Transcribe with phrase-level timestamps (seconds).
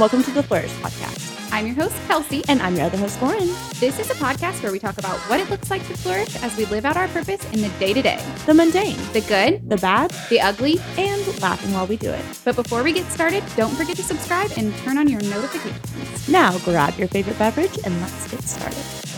[0.00, 1.52] welcome to the Flourish Podcast.
[1.52, 2.42] I'm your host, Kelsey.
[2.48, 3.48] And I'm your other host, Lauren.
[3.80, 6.56] This is a podcast where we talk about what it looks like to flourish as
[6.56, 9.76] we live out our purpose in the day to day The mundane, the good, the
[9.76, 10.78] bad, the ugly.
[10.96, 12.24] and laughing while we do it.
[12.46, 16.28] But before we get started, don't forget to subscribe and turn on your notifications.
[16.30, 19.09] Now grab your favorite beverage and let's get started.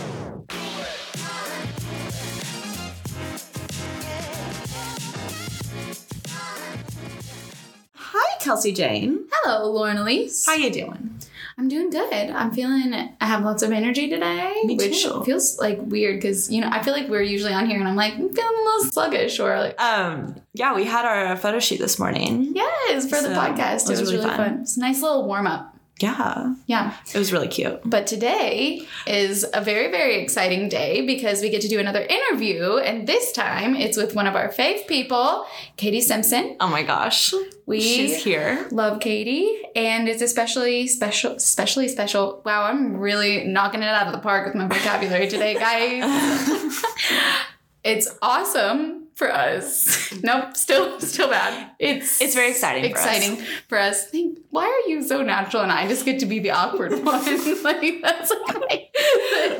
[8.43, 9.25] Kelsey Jane.
[9.31, 10.45] Hello, Lauren Elise.
[10.45, 11.17] How you doing?
[11.57, 12.11] I'm doing good.
[12.31, 15.23] I'm feeling I have lots of energy today, Me which too.
[15.23, 17.95] feels like weird because you know I feel like we're usually on here and I'm
[17.95, 21.79] like I'm feeling a little sluggish or like Um, yeah, we had our photo shoot
[21.79, 22.53] this morning.
[22.55, 23.89] yes for the podcast.
[23.89, 24.61] It was, really, fun.
[24.61, 25.72] It's a nice little warm up.
[26.03, 26.93] Yeah, Yeah.
[27.13, 27.79] it was really cute.
[27.85, 32.75] But today is a very, very exciting day because we get to do another interview.
[32.77, 35.45] And this time it's with one of our fave people,
[35.77, 36.57] Katie Simpson.
[36.59, 37.33] Oh my gosh,
[37.65, 38.67] We she's here.
[38.71, 42.41] love Katie and it's especially special, especially special.
[42.43, 46.03] Wow, I'm really knocking it out of the park with my vocabulary today, guys.
[47.85, 50.01] it's awesome for us.
[50.23, 51.71] Nope, still, still bad.
[51.79, 53.05] It's It's very exciting for us.
[53.05, 54.05] Exciting for us.
[54.07, 57.03] Think, why are you so natural and I just get to be the awkward one?
[57.63, 58.95] like that's like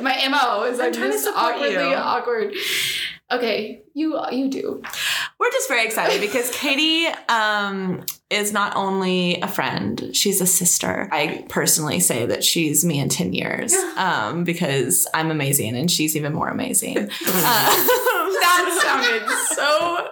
[0.00, 1.94] my mo is I'm, trying to support awkwardly you.
[1.94, 2.54] awkward.
[3.30, 4.82] Okay, you you do.
[5.40, 11.08] We're just very excited because Katie um, is not only a friend, she's a sister.
[11.10, 16.16] I personally say that she's me in 10 years um, because I'm amazing and she's
[16.16, 16.98] even more amazing.
[16.98, 17.08] Um,
[18.44, 20.08] That sounded so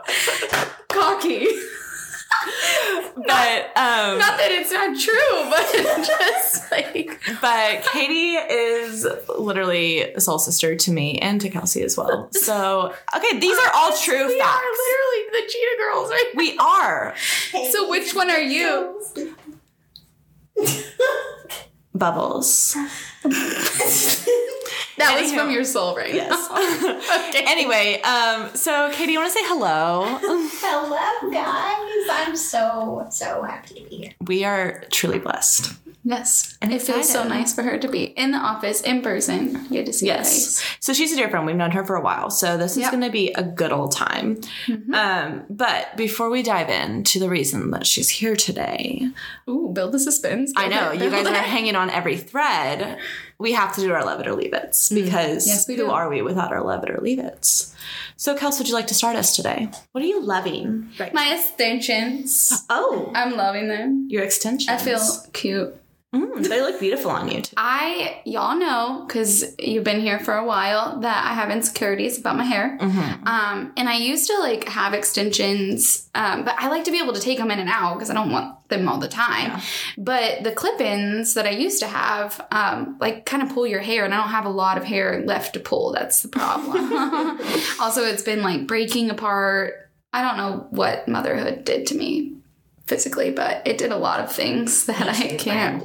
[0.89, 1.47] cocky.
[3.15, 9.07] but um, Not that it's not true, but it's just like But Katie is
[9.39, 12.29] literally a soul sister to me and to Kelsey as well.
[12.33, 14.57] So, okay, these are all true we facts.
[14.57, 16.33] are literally the cheetah girls, right?
[16.35, 17.15] we are.
[17.71, 19.01] So which one are you?
[21.95, 22.77] Bubbles.
[24.99, 26.13] That was from your soul, right?
[26.15, 26.33] Yes.
[27.31, 27.45] okay.
[27.47, 30.19] anyway, um, so Katie, you want to say hello?
[30.61, 32.09] Hello, guys.
[32.11, 34.13] I'm so, so happy to be here.
[34.27, 35.73] We are truly blessed.
[36.05, 36.59] Yes.
[36.61, 39.53] And it feels so nice for her to be in the office, in person.
[39.67, 40.33] You get to see her Yes.
[40.61, 40.77] face.
[40.81, 41.47] So she's a dear friend.
[41.47, 42.29] We've known her for a while.
[42.31, 44.41] So this is going to be a good old time.
[44.67, 44.93] Mhm.
[44.95, 49.09] Um, but before we dive into the reason that she's here today,
[49.49, 50.53] Ooh, build the suspense.
[50.57, 52.99] I know Okay, you guys build are hanging on every thread.
[53.43, 55.49] We have to do our love it or leave it because Mm.
[55.49, 55.91] Yes, we who do.
[55.91, 57.45] are we without our love it or leave it?
[58.17, 59.69] So, Kels, would you like to start us today?
[59.93, 62.65] What are you loving right My extensions.
[62.71, 64.07] Oh, I'm loving them.
[64.09, 64.69] your extensions.
[64.69, 65.01] I feel
[65.33, 65.75] cute.
[66.15, 67.41] Mm, they look beautiful on you.
[67.41, 67.55] Too.
[67.57, 72.37] I, y'all know, because you've been here for a while, that I have insecurities about
[72.37, 72.77] my hair.
[72.81, 73.27] Mhm.
[73.27, 77.15] Um, and I used to like have extensions, um, but I like to be able
[77.15, 79.51] to take them in and out because I don't want them all the time.
[79.51, 79.61] Yeah.
[79.99, 84.05] But the clip-ins that I used to have, um, like kind of pull your hair,
[84.05, 85.93] and I don't have a lot of hair left to pull.
[85.93, 86.91] That's the problem.
[87.81, 89.91] also, it's been like breaking apart.
[90.13, 92.37] I don't know what motherhood did to me
[92.87, 95.83] physically, but it did a lot of things that I can't.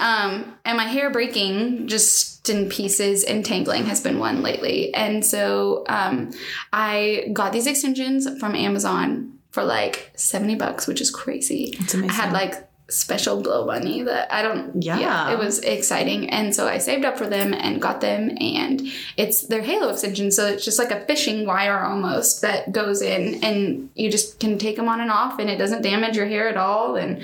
[0.00, 4.94] um, and my hair breaking just in pieces and tangling has been one lately.
[4.94, 6.30] And so um,
[6.72, 11.74] I got these extensions from Amazon for like 70 bucks, which is crazy.
[11.80, 12.10] It's amazing.
[12.10, 15.30] I had like special blow money that I don't Yeah.
[15.32, 18.82] it was exciting and so I saved up for them and got them and
[19.16, 23.44] it's their halo extension so it's just like a fishing wire almost that goes in
[23.44, 26.48] and you just can take them on and off and it doesn't damage your hair
[26.48, 27.22] at all and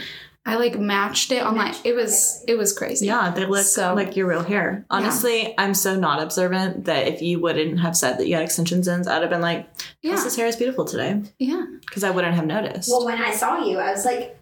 [0.49, 3.07] I like matched it on my it was it was crazy.
[3.07, 4.87] Yeah, they look So- like your real hair.
[4.91, 8.87] Honestly, I'm so not observant that if you wouldn't have said that you had extensions
[8.87, 9.69] in, I'd have been like,
[10.03, 10.13] yeah.
[10.15, 11.65] "This hair is beautiful today," yeah.
[11.81, 12.89] Because I wouldn't have noticed.
[12.91, 14.36] Well, when I saw you, I was like,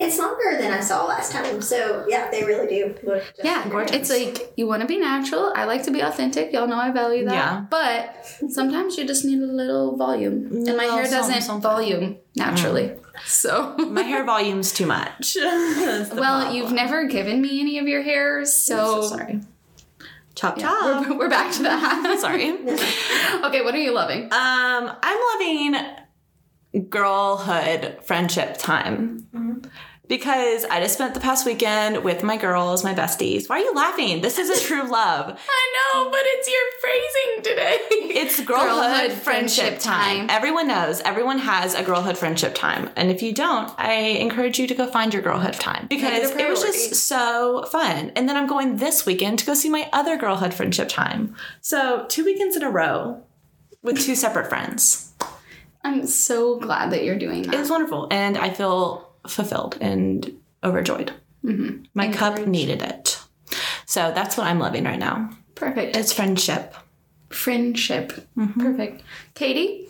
[0.00, 1.60] it's longer than I saw last time.
[1.60, 3.96] So, yeah, they really do look yeah, gorgeous.
[3.96, 5.52] it's like you want to be natural.
[5.56, 6.52] I like to be authentic.
[6.52, 7.34] Y'all know I value that.
[7.34, 7.66] Yeah.
[7.68, 11.62] But sometimes you just need a little volume, and my hair doesn't something.
[11.62, 12.92] volume naturally.
[13.24, 15.36] So My hair volume's too much.
[15.48, 16.54] Well, problem.
[16.54, 19.40] you've never given me any of your hairs, so, I'm so sorry.
[20.34, 21.08] Chop yeah, chop.
[21.08, 22.18] we're, we're back to that.
[22.20, 22.52] sorry.
[22.52, 24.24] okay, what are you loving?
[24.24, 29.66] Um, I'm loving girlhood friendship time.
[30.08, 33.48] Because I just spent the past weekend with my girls, my besties.
[33.48, 34.22] Why are you laughing?
[34.22, 35.38] This is a true love.
[35.48, 37.78] I know, but it's your phrasing today.
[38.18, 40.26] It's girlhood, Girlhood friendship, friendship time.
[40.26, 40.30] time.
[40.30, 41.00] Everyone knows.
[41.02, 42.90] Everyone has a girlhood friendship time.
[42.96, 46.40] And if you don't, I encourage you to go find your girlhood time because it
[46.40, 48.10] it was just so fun.
[48.16, 51.36] And then I'm going this weekend to go see my other girlhood friendship time.
[51.60, 53.22] So two weekends in a row
[53.82, 55.12] with two separate friends.
[55.84, 57.54] I'm so glad that you're doing that.
[57.54, 58.08] It was wonderful.
[58.10, 60.32] And I feel fulfilled and
[60.64, 61.12] overjoyed.
[61.44, 61.84] Mm-hmm.
[61.94, 63.20] My cup needed it.
[63.86, 65.30] So that's what I'm loving right now.
[65.54, 65.96] Perfect.
[65.96, 66.74] It's friendship.
[67.30, 68.26] friendship.
[68.58, 69.02] Perfect.
[69.34, 69.86] Katie?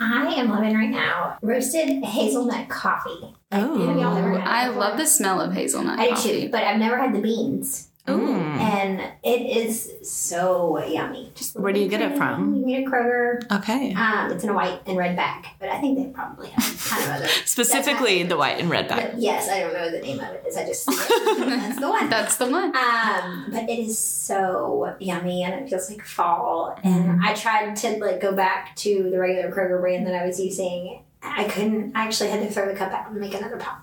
[0.00, 3.34] I am loving right now roasted hazelnut coffee.
[3.52, 4.38] Have y'all ever Oh.
[4.38, 6.42] had it I love the smell of hazelnut I do coffee.
[6.42, 7.88] too, but I've never had the beans.
[8.06, 8.58] Mm.
[8.58, 11.30] And it is so yummy.
[11.36, 12.56] Just Where do you get it from?
[12.56, 13.58] You can get it Kroger.
[13.60, 13.94] Okay.
[13.94, 17.02] Um, it's in a white and red bag, but I think they probably have kind
[17.04, 17.28] of other.
[17.44, 19.12] Specifically the white and red bag.
[19.12, 20.56] But yes, I don't know the name of it is.
[20.56, 20.86] I just.
[20.86, 22.10] That's the one.
[22.10, 22.74] That's the one.
[22.76, 26.76] Um, but it is so yummy and it feels like fall.
[26.82, 27.24] And Mm-hmm.
[27.24, 31.02] I tried to like go back to the regular Kroger brand that I was using.
[31.22, 31.96] I couldn't.
[31.96, 33.81] I actually had to throw the cup out and make another pop.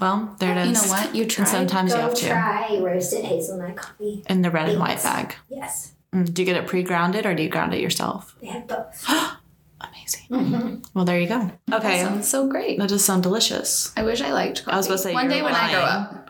[0.00, 0.82] Well, there it is.
[0.82, 1.14] You know what?
[1.14, 1.48] You And tried.
[1.48, 2.28] sometimes Go you have to.
[2.28, 4.22] try roasted hazelnut coffee.
[4.28, 5.34] In the red and white bag.
[5.48, 8.36] Yes, Mm, Do you get it pre-grounded or do you ground it yourself?
[8.40, 9.06] they have both.
[9.80, 10.26] Amazing.
[10.30, 10.74] Mm-hmm.
[10.94, 11.50] Well, there you go.
[11.68, 12.02] That Okay.
[12.02, 12.78] sounds so great.
[12.78, 13.92] That does sound delicious.
[13.96, 14.74] I wish I liked coffee.
[14.74, 16.28] I was supposed to say one day when I grow up.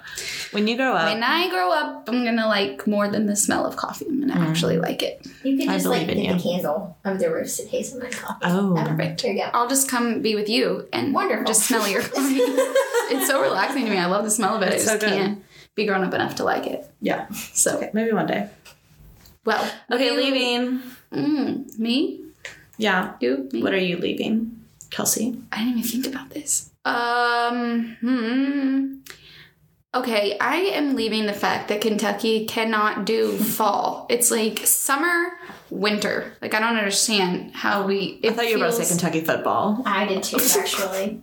[0.53, 3.67] When you grow up, When I grow up, I'm gonna like more than the smell
[3.67, 4.07] of coffee.
[4.09, 5.27] I'm gonna actually like it.
[5.43, 8.39] You could I just like believe in get the candle of the roasted hazelnut coffee.
[8.45, 8.75] Oh.
[8.77, 9.23] perfect.
[9.23, 9.51] There you go.
[9.53, 11.47] I'll just come be with you and Wonderful.
[11.47, 12.41] just smell your coffee.
[13.13, 13.99] it's so relaxing to me.
[13.99, 14.73] I love the smell of it.
[14.75, 15.17] It's I so just good.
[15.19, 15.45] can't
[15.75, 16.85] be grown up enough to like it.
[17.01, 17.29] yeah.
[17.31, 18.49] So Maybe one day.
[19.45, 19.65] well.
[19.91, 20.83] Okay, you- leaving.
[21.13, 22.21] Mm, me?
[22.79, 23.15] Yeah.
[23.21, 23.49] You?
[23.53, 23.63] Me?
[23.63, 25.37] What are you leaving, Kelsey?
[25.53, 26.71] I didn't even think about this.
[26.85, 28.95] Um, hmm.
[29.95, 34.07] Okay, I am leaving the fact that Kentucky cannot do fall.
[34.09, 35.33] It's like summer,
[35.69, 36.33] winter.
[36.41, 38.19] Like I don't understand how we.
[38.23, 39.83] It I thought you were about to say Kentucky football.
[39.85, 41.21] I did too, actually.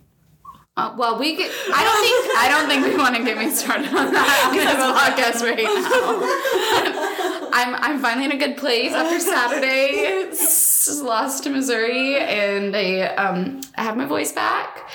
[0.80, 1.50] Uh, well, we get.
[1.74, 2.38] I don't think.
[2.38, 5.64] I don't think we want to get me started on that on this podcast right
[5.64, 7.50] now.
[7.52, 10.28] I'm I'm finally in a good place after Saturday.
[10.30, 14.88] s- Lost to Missouri, and I um I have my voice back.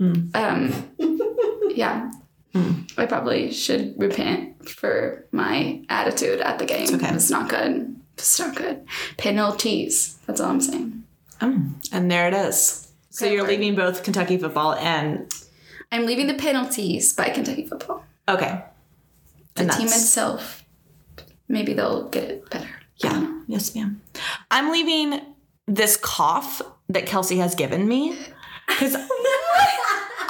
[0.00, 0.72] Um,
[1.74, 2.10] yeah.
[2.96, 6.92] I probably should repent for my attitude at the game.
[6.94, 7.14] okay.
[7.14, 7.96] It's not good.
[8.14, 8.84] It's not good.
[9.16, 10.18] Penalties.
[10.26, 11.04] That's all I'm saying.
[11.40, 12.87] Um, and there it is.
[13.18, 15.28] So you're leaving both Kentucky football and
[15.90, 18.04] I'm leaving the penalties by Kentucky football.
[18.28, 18.62] okay.
[19.56, 20.64] The And team that's- itself,
[21.48, 22.68] maybe they'll get it better.
[22.96, 23.26] Yeah.
[23.48, 24.00] Yes, ma'am.
[24.52, 25.20] I'm leaving
[25.66, 28.16] this cough that Kelsey has given me
[28.68, 28.94] because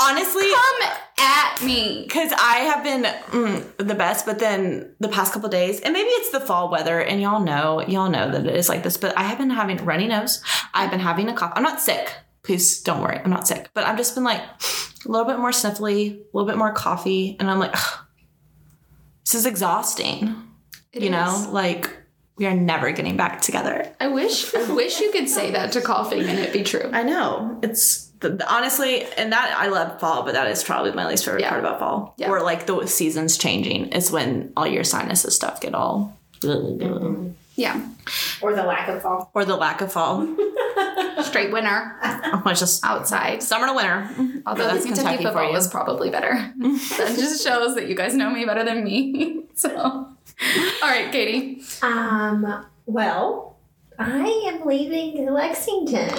[0.00, 2.04] honestly, Come at me.
[2.04, 6.08] because I have been mm, the best, but then the past couple days, and maybe
[6.08, 8.96] it's the fall weather, and y'all know, y'all know that it is like this.
[8.96, 10.42] But I have been having runny nose.
[10.72, 11.52] I've been having a cough.
[11.56, 12.12] I'm not sick.
[12.42, 13.18] Please don't worry.
[13.22, 14.40] I'm not sick, but I've just been like
[15.04, 17.72] a little bit more sniffly, a little bit more coffee, and I'm like,
[19.24, 20.34] this is exhausting.
[20.92, 21.12] It you is.
[21.12, 21.94] know, like
[22.36, 23.92] we are never getting back together.
[24.00, 24.54] I wish.
[24.54, 26.88] I wish you could say that to coughing and it be true.
[26.92, 30.92] I know it's the, the- honestly, and that I love fall, but that is probably
[30.92, 31.48] my least favorite Yeah.
[31.50, 32.14] part about fall.
[32.16, 32.30] Yeah.
[32.30, 36.16] Or like the seasons changing is when all your sinuses stuff get all,
[37.58, 37.86] Yeah.
[38.40, 39.30] Or the lack of fall.
[39.34, 40.26] or the lack of fall.
[41.22, 43.42] Straight winner Oh, it's just outside.
[43.42, 44.08] summer to winter.
[44.46, 45.52] Although Yeah, the that's Kentucky Kentucky for football you.
[45.52, 46.32] was probably better.
[46.56, 49.42] that just shows that you guys know me better than me.
[49.58, 50.16] So, all
[50.82, 51.64] right, Katie.
[51.82, 53.56] Um, well,
[53.98, 56.10] I am leaving Lexington.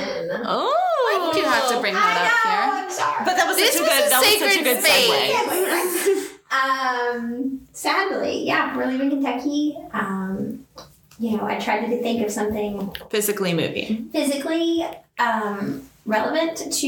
[0.44, 0.76] Oh,
[1.06, 2.84] Why did you have to bring that up here?
[2.84, 3.24] I'm sorry.
[3.24, 4.08] But that was This such a good.
[4.08, 6.38] a that was such a sacred good space.
[6.52, 7.16] segue.
[7.16, 9.78] um, sadly, yeah, we're leaving Kentucky.
[9.94, 10.66] Um,
[11.20, 14.86] you know, I tried to think of something Physically moving physically
[15.20, 16.88] um, relevant to,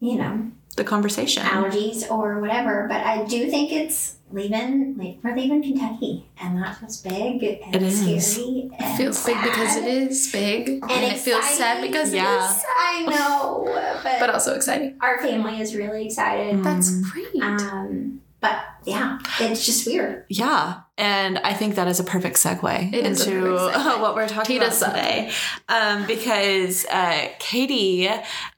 [0.00, 1.42] you know, the conversation.
[1.42, 6.78] allergies or whatever, but I do think it's leaving, like, we're leaving Kentucky, and that
[6.78, 8.00] feels big and It is.
[8.32, 8.70] scary.
[8.72, 12.42] It and feels big because it is big, and, it feels sad because Yeah.
[12.42, 13.64] it is, I know,
[14.02, 14.96] but, but also exciting.
[15.02, 16.62] our family is really excited.
[16.64, 17.42] That's great.
[17.42, 20.24] Um, but yeah, it's just weird.
[20.30, 24.00] Yeah, and I think that is a perfect segue It into perfect segue.
[24.00, 25.32] what we're talking Tee about today.
[25.68, 28.08] Um, because uh, Katie,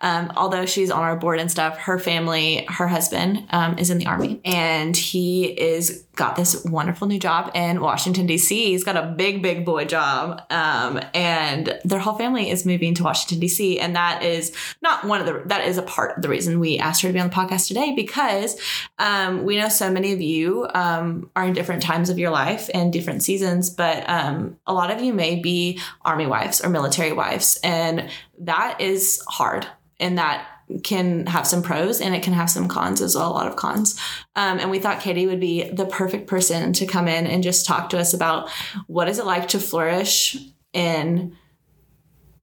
[0.01, 3.99] um, although she's on our board and stuff, her family, her husband um, is in
[3.99, 8.67] the army, and he is got this wonderful new job in Washington D.C.
[8.67, 13.03] He's got a big, big boy job, um, and their whole family is moving to
[13.03, 13.81] Washington D.C.
[13.81, 16.79] And that is not one of the that is a part of the reason we
[16.79, 18.57] asked her to be on the podcast today because
[18.99, 22.69] um, we know so many of you um, are in different times of your life
[22.75, 27.13] and different seasons, but um, a lot of you may be army wives or military
[27.13, 29.67] wives, and that is hard,
[29.99, 30.47] and that
[30.83, 33.57] can have some pros and it can have some cons as well, a lot of
[33.57, 34.01] cons.
[34.35, 37.67] Um, and we thought Katie would be the perfect person to come in and just
[37.67, 38.49] talk to us about
[38.87, 40.37] what is it like to flourish
[40.73, 41.37] in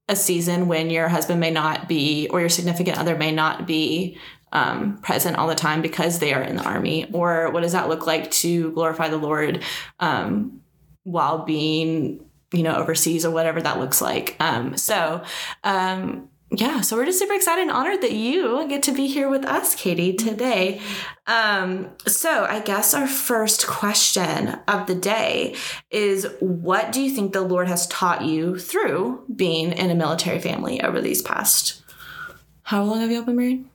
[0.07, 4.17] a season when your husband may not be or your significant other may not be
[4.51, 7.09] um, present all the time because they are in the army?
[7.11, 9.63] Or what does that look like to glorify the Lord
[9.99, 10.61] um,
[11.03, 14.35] while being, you know, overseas or whatever that looks like?
[14.39, 15.23] Um, so,
[15.63, 19.29] um, yeah, so we're just super excited and honored that you get to be here
[19.29, 20.81] with us, Katie, today.
[21.25, 25.55] Um, so I guess our first question of the day
[25.89, 30.39] is what do you think the Lord has taught you through being in a military
[30.39, 31.81] family over these past
[32.71, 33.65] how long have you all been married?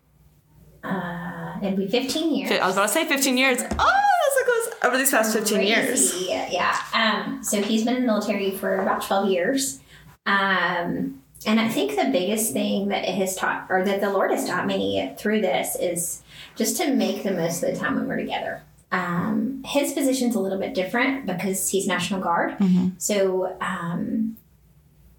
[0.86, 2.50] Uh, it'd be 15 years.
[2.52, 3.58] I was about to say 15 years.
[3.62, 4.84] Oh, that's so close.
[4.84, 6.14] Over these past 15 years.
[6.28, 6.78] Yeah.
[6.94, 9.80] Um, so he's been in the military for about 12 years.
[10.26, 14.30] Um, and I think the biggest thing that it has taught, or that the Lord
[14.32, 16.22] has taught me through this, is
[16.56, 18.62] just to make the most of the time when we're together.
[18.90, 22.56] Um, his position's a little bit different because he's National Guard.
[22.98, 24.36] So um,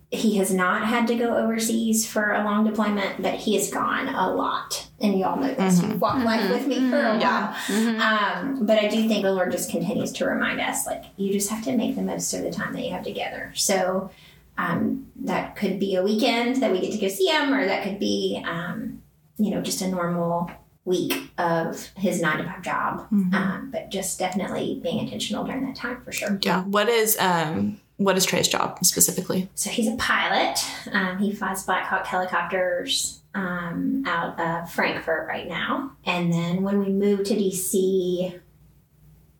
[0.09, 4.07] he has not had to go overseas for a long deployment, but he has gone
[4.07, 4.87] a lot.
[5.01, 5.81] And you all know this.
[5.81, 7.55] You've walked life with me for a while.
[8.01, 11.49] Um, but I do think the Lord just continues to remind us, like, you just
[11.49, 13.51] have to make the most of the time that you have together.
[13.53, 14.09] So
[14.57, 17.83] um, that could be a weekend that we get to go see him, or that
[17.83, 19.03] could be, um,
[19.37, 20.49] you know, just a normal
[20.85, 23.07] week of his nine to five job.
[23.11, 26.39] Um, but just definitely being intentional during that time for sure.
[26.41, 26.63] Yeah.
[26.63, 29.49] What is um what is Trey's job specifically?
[29.55, 30.59] So he's a pilot.
[30.91, 35.91] Um, he flies Black Hawk helicopters um, out of Frankfort right now.
[36.05, 38.39] And then when we move to DC,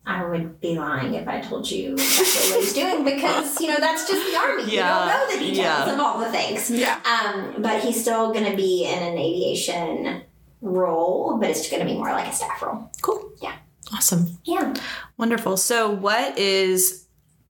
[0.05, 3.77] I would be lying if I told you exactly what he's doing because you know
[3.79, 4.63] that's just the army.
[4.73, 5.93] Yeah, You don't know the details yeah.
[5.93, 6.71] of all the things.
[6.71, 6.99] Yeah.
[7.05, 10.23] Um, but he's still going to be in an aviation
[10.61, 12.89] role, but it's going to be more like a staff role.
[13.01, 13.31] Cool.
[13.41, 13.55] Yeah.
[13.93, 14.37] Awesome.
[14.45, 14.73] Yeah.
[15.17, 15.57] Wonderful.
[15.57, 17.06] So, what is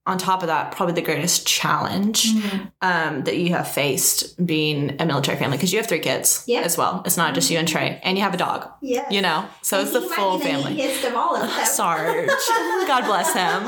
[0.07, 2.27] on top of that probably the greatest challenge
[2.81, 5.57] um, that you have faced being a military family?
[5.57, 6.61] Because you have three kids Yeah.
[6.61, 7.03] as well.
[7.05, 8.69] It's not just you and Trey, and you have a dog.
[8.81, 9.09] Yeah.
[9.09, 10.73] You know, so it's the full family.
[10.75, 11.65] Neatest of all of them.
[11.65, 12.27] Sarge,
[12.87, 13.63] God bless him.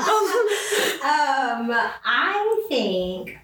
[1.02, 1.70] um,
[2.04, 3.38] I think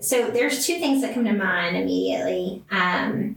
[0.00, 0.30] so.
[0.30, 2.64] There's two things that come to mind immediately.
[2.70, 3.36] Um,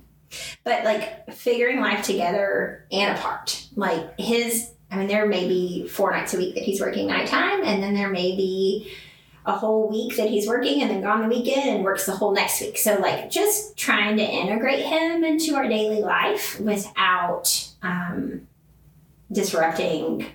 [0.63, 3.65] but like figuring life together and apart.
[3.75, 7.63] Like his, I mean, there may be four nights a week that he's working nighttime,
[7.63, 8.91] and then there may be
[9.45, 12.33] a whole week that he's working and then gone the weekend and works the whole
[12.33, 12.77] next week.
[12.77, 18.47] So like just trying to integrate him into our daily life without um,
[19.31, 20.25] disrupting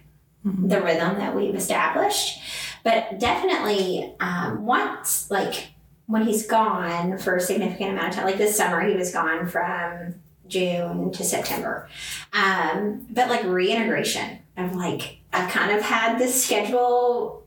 [0.45, 2.41] the rhythm that we've established.
[2.83, 5.69] But definitely, um, once, like,
[6.07, 9.47] when he's gone for a significant amount of time, like this summer, he was gone
[9.47, 11.89] from June to September.
[12.35, 17.47] Um, but like reintegration of like, I've kind of had this schedule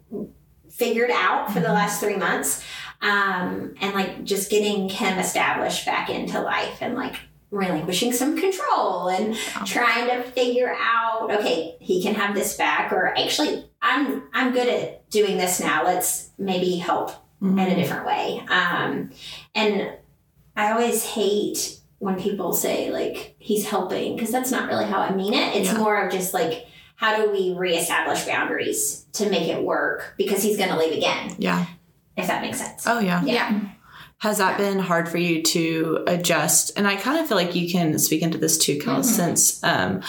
[0.69, 2.63] figured out for the last three months.
[3.01, 7.15] Um, and like just getting him established back into life and like
[7.51, 9.35] relinquishing some control and
[9.65, 14.67] trying to figure out okay he can have this back or actually i'm i'm good
[14.67, 15.85] at doing this now.
[15.85, 17.11] Let's maybe help
[17.41, 18.41] in a different way.
[18.49, 19.11] Um
[19.55, 19.93] and
[20.57, 25.13] i always hate when people say like he's helping because that's not really how i
[25.15, 25.55] mean it.
[25.55, 25.77] It's Yeah.
[25.77, 26.66] more of just like
[26.97, 31.33] how do we reestablish boundaries to make it work because he's going to leave again
[31.37, 31.65] Yeah.
[32.17, 33.23] if that makes sense Oh, yeah.
[33.23, 33.61] Yeah.
[34.19, 36.71] Has that been hard for you to adjust?
[36.75, 40.01] And I kind of feel like you can speak into this too, Kel, since um,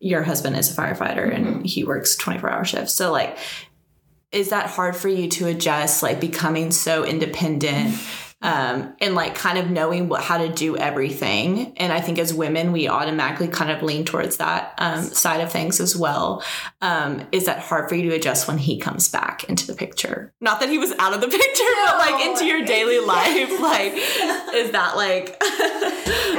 [0.00, 2.92] your husband is a firefighter and he works 24 hour shifts.
[2.92, 3.38] So, like,
[4.30, 7.94] is that hard for you to adjust, like becoming so independent
[8.44, 11.72] um, and like kind of knowing what how to do everything?
[11.78, 15.50] And I think as women, we automatically kind of lean towards that um, side of
[15.50, 16.44] things as well.
[16.80, 20.32] Um, is that hard for you to adjust when he comes back into the picture?
[20.40, 23.60] Not that he was out of the picture, but like into your daily life.
[23.60, 23.94] Like,
[24.54, 25.36] is that like?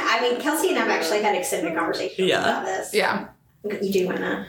[0.08, 2.42] i mean kelsey and i've actually had extended conversations Yeah.
[2.42, 3.28] about this Yeah.
[3.82, 4.46] you do want to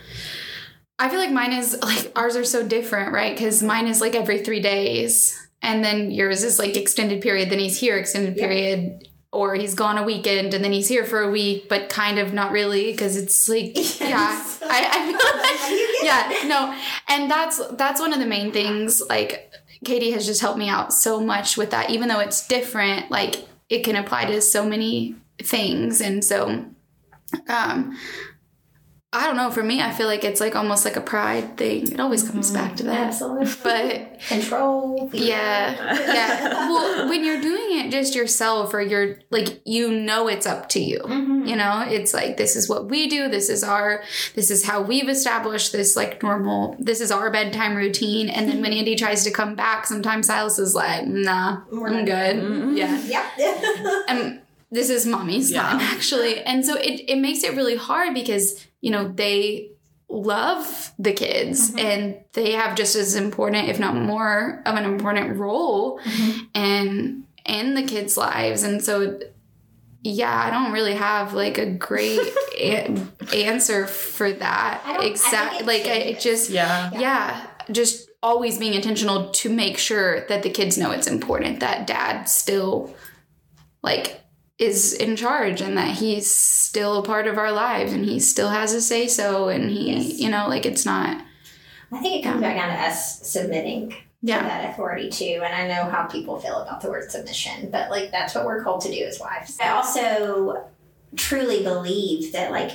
[0.99, 3.37] I feel like mine is like ours are so different, right?
[3.37, 7.51] Because mine is like every three days, and then yours is like extended period.
[7.51, 8.47] Then he's here extended Yeah.
[8.47, 12.19] period, or he's gone a weekend and then he's here for a week, but kind
[12.19, 17.61] of not really because it's like yeah, I, I feel like yeah no, and that's
[17.77, 19.03] that's one of the main things.
[19.09, 19.53] Like
[19.85, 23.11] Katie has just helped me out so much with that, even though it's different.
[23.11, 26.65] Like it can apply to so many things, and so
[27.49, 27.99] um
[29.17, 29.51] I don't know.
[29.51, 31.93] For me, I feel like it's like almost like a pride thing.
[31.93, 33.09] It always comes back to that.
[33.09, 33.53] Absolutely.
[33.63, 35.09] But Control.
[35.13, 36.69] yeah, yeah.
[36.69, 40.81] Well, when you're doing it just yourself, or you're like, you know, it's up to
[40.81, 41.01] you.
[41.01, 41.49] Mhm.
[41.49, 43.29] You know, it's like this is what we do.
[43.29, 44.03] This is our.
[44.35, 46.77] This is how we've established this like normal.
[46.79, 48.29] This is our bedtime routine.
[48.29, 52.05] And then when Andy tries to come back, sometimes Silas is like, "Nah, We're I'm
[52.05, 52.77] good." Mm-mm.
[52.77, 54.05] Yeah Yep.
[54.09, 54.41] and
[54.73, 55.63] this is mommy's Yeah.
[55.63, 59.71] time actually and so it, it makes it really hard because you know they
[60.09, 61.81] love the kids Mhm.
[61.81, 65.99] and they have just as important if not more of an important role
[66.55, 69.19] in in the kids lives and so
[70.03, 72.21] yeah i don't really have like a great
[72.61, 72.97] a-
[73.35, 76.23] answer for that I don't- I think exact it like I, it changes.
[76.25, 76.91] just Yeah.
[76.99, 81.87] yeah just always being intentional to make sure that the kids know it's important that
[81.89, 82.95] dad still
[83.83, 84.21] like
[84.59, 88.49] is in charge and that he's still a part of our lives and he still
[88.49, 90.19] has a say so and he Yes.
[90.19, 91.23] you know like it's not
[91.93, 95.41] I think it comes back down to us submitting to yeah that authority too.
[95.45, 98.65] And I know how people feel about the word submission, but like that's what we're
[98.65, 99.57] called to do as wives.
[99.61, 100.65] I also
[101.15, 102.73] truly believe that like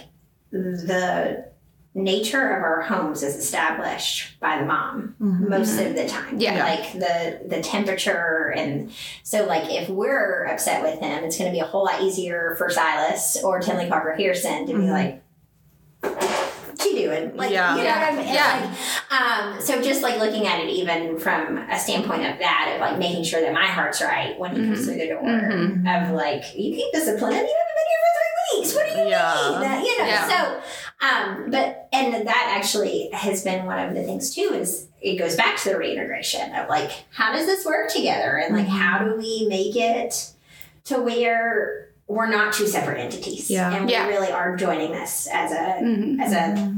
[0.51, 1.50] the
[1.93, 6.39] nature of our homes is established by the mom most of the time.
[6.39, 6.63] Yeah.
[6.63, 8.91] Like the the temperature and
[9.23, 12.69] so like if we're upset with him, it's gonna be a whole lot easier for
[12.69, 14.89] Silas or Tinley Parker Pearson to be Mhm.
[14.91, 15.23] like
[16.01, 17.35] what you doing?
[17.35, 17.75] Like Yeah.
[17.75, 18.27] you know what I mean?
[18.27, 18.75] Yeah.
[19.11, 22.81] Like, um, so just like looking at it even from a standpoint of that, of
[22.81, 24.85] like making sure that my heart's right when he comes Mhm.
[24.85, 25.21] through the door.
[25.21, 26.05] Mhm.
[26.07, 28.75] Of like, you keep discipline and you haven't been here for three weeks.
[28.75, 29.49] What do you Yeah.
[29.51, 29.61] mean?
[29.61, 30.27] That, you know, Yeah.
[30.27, 30.61] so
[31.01, 35.35] um, but and that actually has been one of the things too, is it goes
[35.35, 38.37] back to the reintegration of like, how does this work together?
[38.37, 40.31] And like how do we make it
[40.85, 43.49] to where we're not two separate entities?
[43.49, 43.73] Yeah.
[43.75, 44.05] And Yeah.
[44.07, 46.21] we really are joining this as a Mhm.
[46.21, 46.75] as a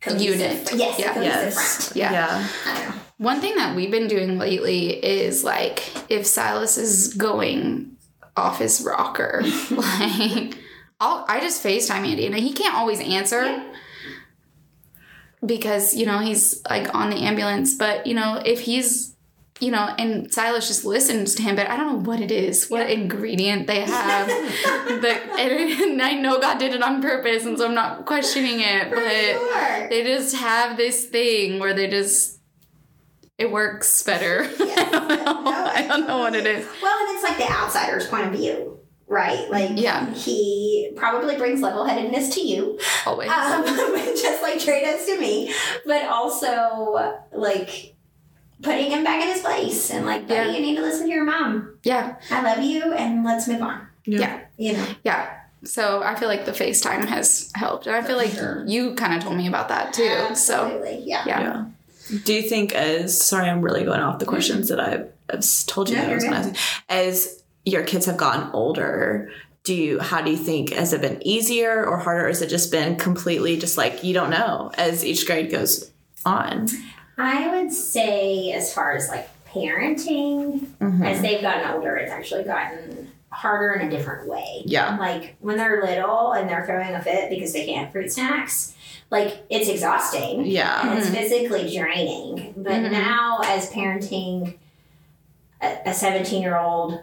[0.00, 0.72] cohesive- Unit.
[0.74, 1.20] Yes, Yeah.
[1.20, 1.54] Yes.
[1.54, 1.96] front.
[1.96, 2.12] yeah
[2.66, 2.92] Yeah.
[3.18, 7.92] One thing that we've been doing lately is like if silas is going
[8.36, 10.58] off his rocker like
[11.00, 13.64] I'll, i just facetime andy and he can't always answer Yeah.
[15.44, 19.14] because you know he's like on the ambulance but you know if he's
[19.60, 22.68] you know and silas just listens to him but i don't know what it is
[22.68, 24.26] what ingredient they have
[25.02, 28.88] that and i know god did it on purpose and so i'm not questioning it
[28.88, 29.88] For but sure.
[29.90, 32.40] they just have this thing where they just
[33.36, 34.78] it works better Yes.
[34.78, 35.42] I, don't know.
[35.42, 38.32] No, I don't know what it is Well, and it's like the outsider's point of
[38.32, 39.48] view, right?
[39.50, 40.12] Like, Yeah.
[40.14, 45.52] he probably brings level headedness to you, always um, just like Trey does to me,
[45.86, 47.94] but also like
[48.62, 50.54] putting him back in his place and like, buddy, Yeah.
[50.56, 51.78] you need to listen to your mom.
[51.82, 53.86] yeah I love you, and let's move on.
[54.06, 58.18] yeah You know, yeah so i feel like the facetime has helped and i feel
[58.18, 58.62] like Sure.
[58.66, 61.02] you kind of told me about that too so Absolutely.
[61.06, 61.22] yeah.
[61.26, 61.64] yeah Yeah.
[62.22, 65.88] Do you think as sorry, I'm really going off the questions that I've, I've told
[65.88, 66.82] you No, that I was going to ask.
[66.90, 69.30] As your kids have gotten older,
[69.62, 72.24] do you how do you think has it been easier or harder?
[72.26, 75.90] Or has it just been completely just like you don't know as each grade goes
[76.26, 76.68] on?
[77.16, 81.06] I would say, as far as like parenting, Mhm.
[81.08, 84.62] as they've gotten older, it's actually gotten harder in a different way.
[84.66, 84.96] Yeah.
[84.98, 88.74] Like when they're little and they're throwing a fit because they can't fruit snacks,
[89.10, 90.88] like it's exhausting Yeah.
[90.90, 92.52] and it's physically draining.
[92.56, 92.90] But Mhm.
[92.92, 94.54] now, as parenting
[95.60, 97.00] a 17 year old,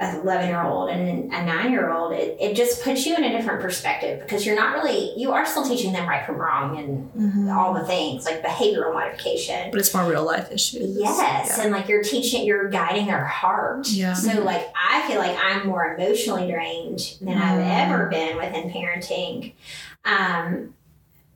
[0.00, 3.22] a 11 year old, and a 9 year old, it, it just puts you in
[3.22, 6.78] a different perspective because you're not really, you are still teaching them right from wrong
[6.78, 7.54] and Mhm.
[7.54, 9.70] all the things like behavioral modification.
[9.70, 10.96] But it's more real life issues.
[10.98, 13.88] Yes, and like you're teaching, you're guiding their heart.
[13.88, 14.14] Yeah.
[14.14, 17.42] So like I feel like I'm more emotionally drained than Mm.
[17.42, 19.52] I've ever been within parenting.
[20.06, 20.74] Um,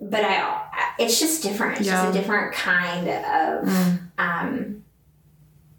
[0.00, 1.78] but I, I- it's just different.
[1.80, 2.02] It's Yeah.
[2.06, 3.98] just a different kind of Mm.
[4.18, 4.84] um,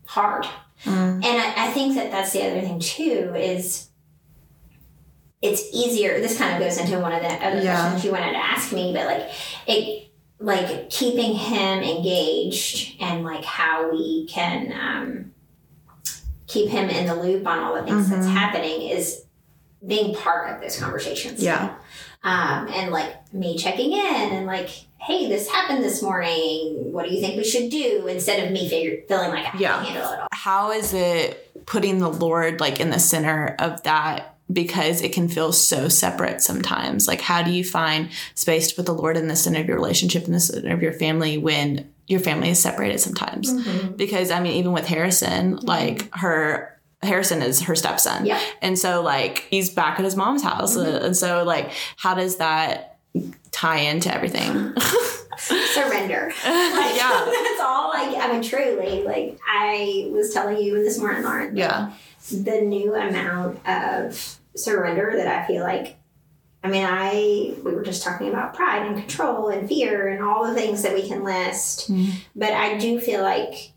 [0.05, 0.45] hard.
[0.83, 1.23] Mm.
[1.23, 3.89] And I, I think that that's the other thing too is
[5.41, 6.19] it's easier.
[6.19, 7.79] This kind of goes into one of the other Yeah.
[7.81, 9.29] questions you wanted to ask me, but like
[9.67, 15.31] it, like keeping him engaged and like how we can um,
[16.47, 18.31] keep him in the loop on all the things that's Mhm.
[18.33, 19.23] happening is
[19.85, 21.41] being part of those conversations.
[21.41, 21.74] Yeah.
[22.25, 26.91] Um, and like me checking in and like, hey, this happened this morning.
[26.91, 28.07] What do you think we should do?
[28.07, 29.83] Instead of me figure, feeling like I Yeah.
[29.83, 30.27] handle it all.
[30.33, 34.35] How is it putting the Lord like in the center of that?
[34.51, 37.07] Because it can feel so separate sometimes.
[37.07, 39.75] Like, how do you find space to put the Lord in the center of your
[39.77, 43.51] relationship, in the center of your family when your family is separated sometimes?
[43.95, 46.71] Because I mean, even with Harrison, like her.
[47.03, 48.25] Harrison is her stepson.
[48.25, 48.39] Yeah.
[48.61, 50.75] And so, like, he's back at his mom's house.
[50.77, 52.97] uh, And so, like, how does that
[53.51, 54.73] tie into everything?
[55.37, 56.31] Surrender.
[56.45, 57.25] Like, yeah.
[57.25, 57.89] that's all.
[57.89, 61.55] Like, I mean, truly, like I was telling you this morning, Lauren.
[61.55, 61.91] Yeah.
[62.31, 65.97] the new amount of surrender that I feel like.
[66.63, 70.47] I mean, I we were just talking about pride and control and fear and all
[70.47, 72.11] the things that we can list, Mhm.
[72.35, 73.71] but I do feel like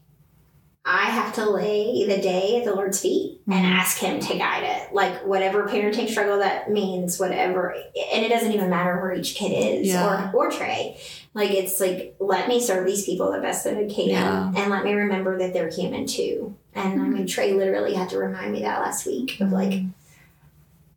[0.90, 3.70] I have to lay the day at the Lord's feet and Mhm.
[3.79, 4.94] ask Him to guide it.
[4.94, 7.74] Like whatever parenting struggle that means, whatever,
[8.14, 10.31] and it doesn't even matter where each kid is Yeah.
[10.33, 10.96] or or Trey.
[11.35, 14.51] Like it's like let me serve these people the best that I can, Yeah.
[14.57, 16.55] and let me remember that they're human too.
[16.74, 19.83] And I mean, Trey literally had to remind me that last week of like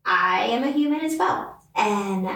[0.06, 2.30] I am a human as well, and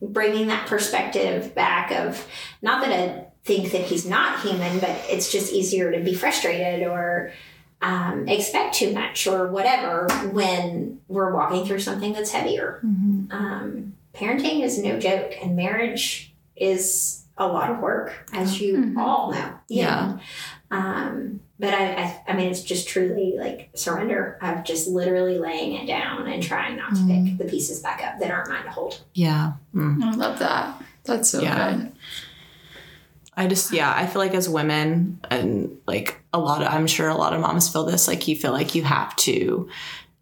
[0.00, 2.26] bringing that perspective back of
[2.62, 6.86] not that I think that he's not human, but it's just easier to be frustrated
[6.86, 7.32] or
[7.80, 12.80] um, expect too much or whatever when we're walking through something that's heavier.
[12.84, 13.32] Mhm.
[13.32, 18.98] Um, parenting is no joke, and marriage is a lot of work, as you Mhm.
[18.98, 19.50] all know.
[19.68, 20.16] Yeah.
[20.70, 20.76] know.
[20.76, 25.72] Um, but I, I, I mean, it's just truly like surrender of just literally laying
[25.74, 28.70] it down and trying not to pick the pieces back up that aren't mine to
[28.70, 29.00] hold.
[29.14, 29.52] Yeah.
[29.74, 30.02] Mm.
[30.02, 30.82] I love that.
[31.04, 31.72] That's so Yeah.
[31.76, 31.92] good.
[33.38, 37.08] I just yeah, I feel like as women and like a lot of I'm sure
[37.08, 39.68] a lot of moms feel this like you feel like you have to,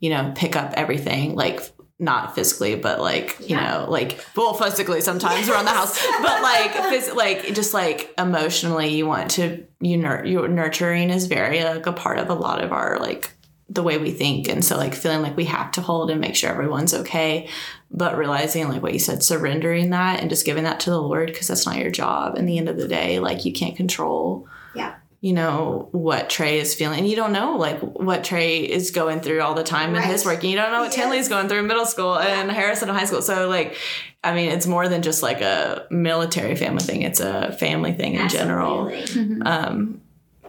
[0.00, 1.60] you know, pick up everything like
[1.98, 3.78] not physically but like you Yeah.
[3.84, 8.88] know like well physically sometimes around the house but like phys- like just like emotionally
[8.94, 12.62] you want to you nur- your nurturing is very like a part of a lot
[12.62, 13.32] of our like
[13.68, 14.48] the way we think.
[14.48, 17.48] And so like feeling like we have to hold and make sure everyone's okay
[17.90, 21.28] but realizing like what you said surrendering that and just giving that to the lord
[21.28, 23.18] because that's not your job in the end of the day.
[23.20, 24.94] Like you can't control Yeah.
[25.20, 26.98] you know what trey is feeling.
[27.00, 30.24] And you don't know like what trey is going through all the time in his
[30.24, 30.42] work.
[30.42, 30.94] And you don't know what Yes.
[30.96, 33.22] tinley's going through in middle school and harrison in high school.
[33.22, 33.76] So like
[34.24, 37.02] i mean it's more than just like a military family thing.
[37.02, 38.88] It's a family thing in general.
[38.90, 39.42] Absolutely.
[39.46, 40.00] um,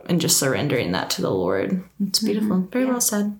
[0.07, 1.83] and just surrendering that to the Lord.
[1.99, 2.61] It's beautiful.
[2.71, 3.37] Very well said.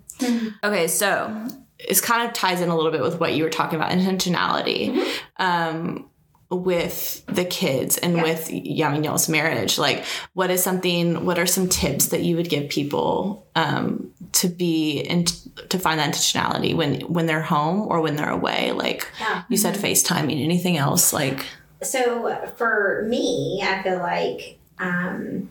[0.64, 1.48] Okay, so
[1.88, 5.08] this kind of ties in a little bit with what you were talking about intentionality
[5.38, 6.10] um,
[6.50, 8.24] with the kids and Yeah.
[8.24, 8.92] with yeah, I
[9.30, 9.78] marriage.
[9.78, 10.04] Like,
[10.34, 11.26] what is something?
[11.26, 15.28] What are some tips that you would give people um, to be and
[15.70, 18.72] to find that intentionality when when they're home or when they're away?
[18.72, 19.44] Like Yeah.
[19.50, 20.44] you said, FaceTiming.
[20.44, 21.14] Anything else?
[21.14, 21.46] Like
[21.84, 25.50] So for me, I feel like um,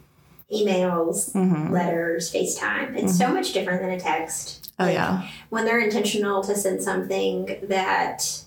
[0.53, 1.71] emails, mhm.
[1.71, 4.73] letters, FaceTime, it's so much different than a text.
[4.79, 8.43] oh Like, yeah, When they're intentional to send something that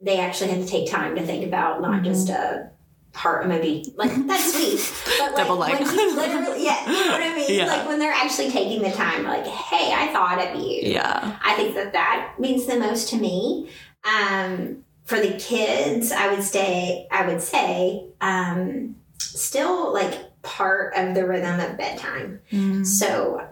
[0.00, 2.70] they actually had to take time to think about, not just a
[3.14, 3.92] heart emoji.
[3.96, 4.54] Like that's
[5.04, 5.80] sweet, but like, Double like.
[5.80, 7.58] when you literally, yeah, you know what I mean.
[7.58, 7.66] Yeah.
[7.66, 10.92] Like when they're actually taking the time, like, hey, I thought of you.
[10.92, 13.70] yeah, I think that that means the most to me.
[14.04, 21.14] Um, for the kids, I would say, I would say, um, still like part of
[21.14, 22.40] the rhythm of bedtime.
[22.52, 22.86] Mm.
[22.86, 23.46] So,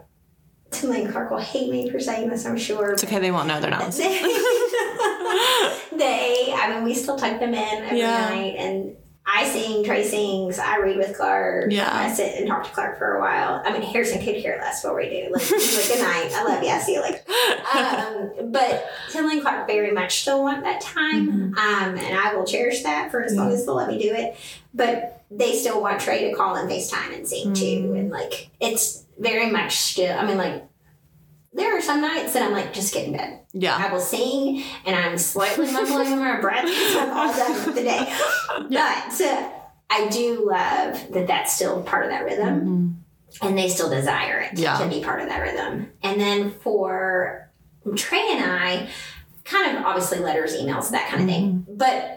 [0.83, 2.91] and Clark will hate me for saying this, I'm sure.
[2.93, 3.19] It's okay.
[3.19, 3.91] They won't know they're not
[5.97, 8.29] they, I mean, we still tuck them in every Yeah.
[8.29, 8.95] night, and
[9.25, 11.71] I sing, Trey sings, I read with Clark.
[11.71, 11.89] Yeah.
[11.91, 13.61] I sit and talk to Clark for a while.
[13.65, 15.29] I mean, Harrison could care less what we do.
[15.33, 17.19] Like, like, good night, I love you, I see you later.
[17.73, 21.57] Um, but Tinley and Clark very much still want that time, Mhm.
[21.57, 24.37] um, and I will cherish that for as long as they'll let me do it.
[24.73, 27.99] But they still want Trey to call and FaceTime and sing too, Mm.
[27.99, 30.17] and like it's very much still.
[30.17, 30.63] I mean, like
[31.53, 33.39] there are some nights that I'm like, just get in bed.
[33.53, 33.75] yeah.
[33.75, 37.71] I will sing, and I'm slightly mumbling under my breath because I'm all done for
[37.71, 38.13] the day.
[38.69, 39.49] But uh,
[39.89, 43.05] I do love that that's still part of that rhythm
[43.41, 43.47] Mhm.
[43.47, 44.77] and they still desire it Yeah.
[44.77, 45.91] to be part of that rhythm.
[46.03, 47.49] And then for
[47.95, 48.89] Trey and I,
[49.45, 51.65] kind of obviously letters, emails, that kind of thing.
[51.69, 52.16] But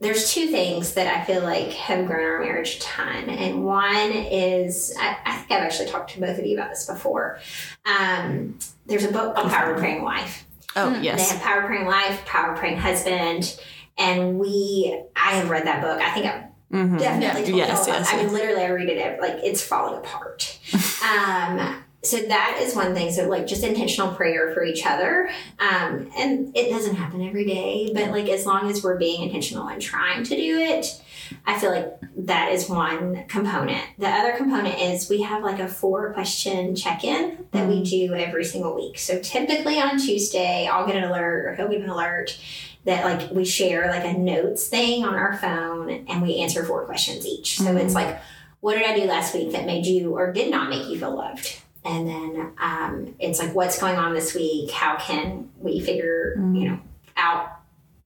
[0.00, 3.28] there's two things that I feel like have grown our marriage a ton.
[3.28, 6.86] And one is, I, I think I've actually talked to both of you about this
[6.86, 7.38] before.
[7.84, 10.46] Um, there's a book called Power of Praying Wife.
[10.76, 10.94] Oh Mm.
[10.98, 11.30] They yes.
[11.32, 13.60] have Power of Praying Wife, Power Praying Husband.
[13.98, 16.00] And we, I have read that book.
[16.00, 16.98] I think I've Mhm.
[17.00, 18.12] definitely told Yes, y'all about yes.
[18.12, 20.56] I mean, literally, I read it every, like it's falling apart.
[21.04, 23.12] um, so that is one thing.
[23.12, 27.90] So like just intentional prayer for each other, um, and it doesn't happen every day,
[27.94, 31.02] but like as long as we're being intentional and trying to do it,
[31.46, 33.84] I feel like that is one component.
[33.98, 38.14] The other component is we have like a four question check in that we do
[38.14, 38.98] every single week.
[38.98, 42.38] So typically on Tuesday, I'll get an alert or he'll get an alert
[42.84, 46.84] that like we share like a notes thing on our phone and we answer four
[46.86, 47.58] questions each.
[47.58, 48.20] So it's like,
[48.60, 51.14] what did I do last week that made you or did not make you feel
[51.14, 51.60] loved?
[51.84, 54.70] And then um, it's like, what's going on this week?
[54.70, 56.80] How can we figure, you know,
[57.16, 57.48] out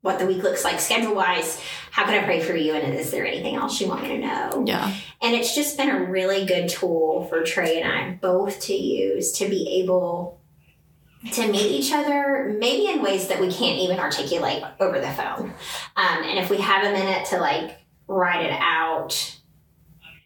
[0.03, 1.61] what the week looks like schedule wise?
[1.91, 2.75] How can I pray for you?
[2.75, 4.65] And is there anything else you want me to know?
[4.67, 4.95] Yeah.
[5.23, 9.33] And it's just been a really good tool for Trey and I both to use
[9.39, 10.41] to be able
[11.33, 15.55] to meet each other, maybe in ways that we can't even articulate over the phone.
[15.97, 19.39] Um, and if we have a minute to like write it out,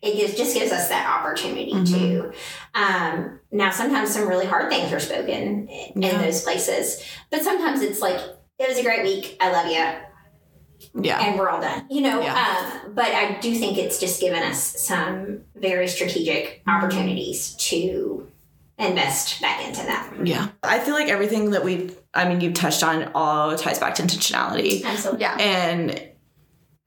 [0.02, 1.88] it gives, just gives us that opportunity Mhm.
[1.92, 2.32] to.
[2.74, 6.20] Um, now, sometimes some really hard things are spoken in Yeah.
[6.22, 8.20] those places, but sometimes it's like,
[8.58, 9.36] it was a great week.
[9.40, 11.02] I love you.
[11.02, 11.20] Yeah.
[11.20, 12.20] And we're all done, you know.
[12.20, 12.80] Yeah.
[12.84, 18.30] Um, but I do think it's just given us some very strategic opportunities to
[18.78, 20.12] invest back into that.
[20.24, 20.48] Yeah.
[20.62, 24.02] I feel like everything that we've, I mean, you've touched on all ties back to
[24.02, 24.84] intentionality.
[24.84, 25.20] Absolutely.
[25.22, 25.36] Yeah.
[25.38, 26.00] And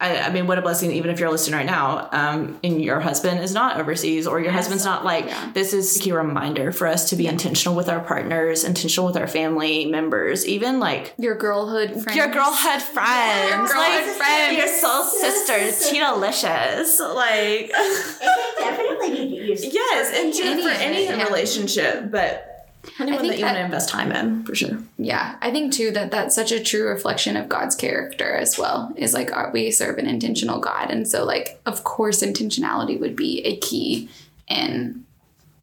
[0.02, 3.00] I, I mean, what a blessing, even if you're listening right now, um, and your
[3.00, 5.52] husband is not overseas or your husband's not like, Yeah.
[5.54, 9.16] this is a key reminder for us to be intentional with our partners, intentional with
[9.16, 12.16] our family members, even like Your girlhood friends.
[12.18, 13.50] your girlhood friends.
[13.52, 14.58] Your girlhood like, friends.
[14.58, 17.00] Your soul sisters, Tina-licious.
[17.00, 19.66] Like, It can definitely be used.
[19.72, 21.24] yes, for and any- for any yeah.
[21.26, 22.61] relationship, but
[23.00, 24.78] anyone think that you want to invest time in, for sure.
[24.98, 28.91] Yeah, I think too that that's such a true reflection of God's character as well.
[28.96, 33.41] Is like we serve an intentional God, and so like of course intentionality would be
[33.46, 34.10] a key
[34.48, 35.06] in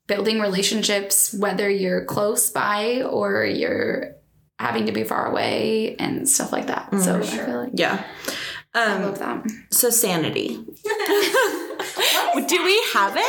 [0.06, 4.14] building relationships, whether you're close by or you're
[4.58, 6.88] having to be far away and stuff like that.
[7.00, 8.04] so I feel like Yeah.
[8.74, 9.46] I Um, love that.
[9.70, 10.58] So sanity.
[12.34, 13.22] do we have it?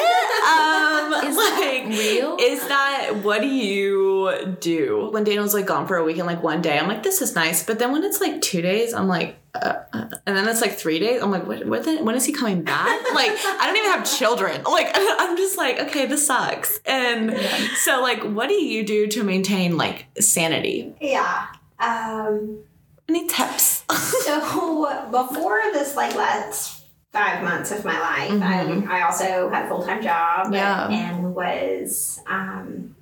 [0.46, 2.38] Um, Is like, that real?
[2.40, 6.44] Is that what do you do when Daniel's like gone for a week and like
[6.44, 9.08] one day I'm like this is nice, but then when it's like two days I'm
[9.08, 12.16] like, uh, uh, and then it's like three days I'm like what, what the, when
[12.16, 13.02] is he coming back?
[13.14, 14.64] like I don't even have children.
[14.64, 16.80] Like I'm just like okay this sucks.
[16.86, 17.38] And
[17.78, 20.94] so like what do you do to maintain like sanity?
[21.02, 21.48] Yeah.
[21.80, 22.60] Um,
[23.08, 23.84] Any tips?
[23.90, 26.79] so before this like last
[27.12, 28.88] five months of my life, Mhm.
[28.88, 30.88] I, I also had a full time job Yeah.
[30.90, 32.96] and was um,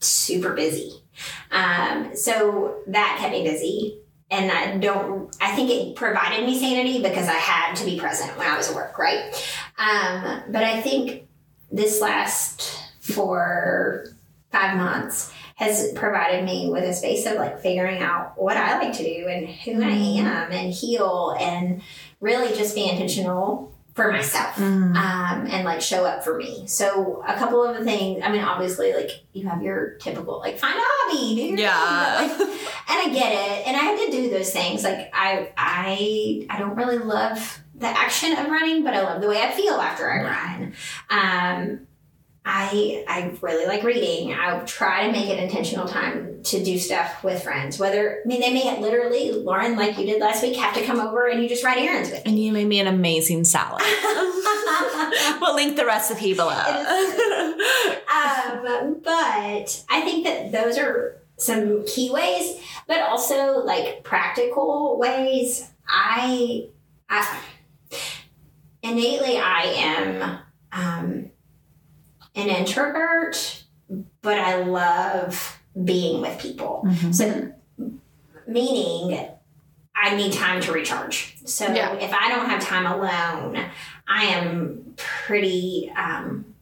[0.00, 1.02] super busy.
[1.50, 3.98] Um, so that kept me busy.
[4.30, 8.36] And I don't, I think it provided me sanity because I had to be present
[8.36, 9.22] when I was at work, right?
[9.78, 11.22] Um, but I think
[11.70, 14.06] this last four,
[14.50, 18.92] five months has provided me with a space of like figuring out what I like
[18.98, 21.80] to do and who I am and heal and
[22.20, 26.66] really just be intentional for myself um, and like show up for me.
[26.66, 30.58] So a couple of the things, I mean, obviously, like you have your typical like
[30.58, 32.16] find a hobby, do your Yeah.
[32.20, 32.50] like, and
[32.88, 34.84] I get it, and I had to do those things.
[34.84, 39.28] Like I, I, I don't really love the action of running, but I love the
[39.28, 40.72] way I feel after I run.
[41.10, 41.86] Um,
[42.48, 44.32] I I really like reading.
[44.32, 47.76] I try to make it intentional time to do stuff with friends.
[47.76, 51.00] Whether I mean they may literally, Lauren, like you did last week, have to come
[51.00, 52.30] over and you just run errands with me.
[52.30, 53.82] And you made me an amazing salad.
[55.40, 56.50] we'll link the recipe below.
[56.52, 56.60] um,
[59.02, 65.68] but I think that those are some key ways, but also like practical ways.
[65.88, 66.68] I,
[67.08, 67.40] I
[68.82, 70.38] innately I am
[72.36, 73.64] an introvert,
[74.22, 76.86] but I love being with people.
[77.12, 77.52] So,
[78.46, 79.18] meaning
[79.94, 81.36] I need time to recharge.
[81.44, 81.94] So Yeah.
[81.94, 83.64] if I don't have time alone,
[84.06, 86.54] I am pretty um,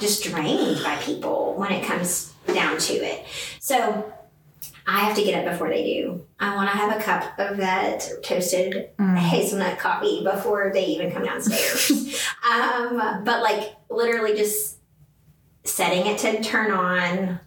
[0.00, 3.24] just drained by people when it comes down to it.
[3.60, 4.12] So
[4.86, 6.24] I have to get up before they do.
[6.38, 11.24] I want to have a cup of that toasted hazelnut coffee before they even come
[11.24, 11.90] downstairs.
[12.50, 14.78] um, but like literally just
[15.64, 17.40] setting it to turn on